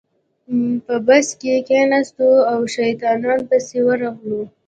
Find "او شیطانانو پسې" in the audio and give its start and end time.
2.51-3.79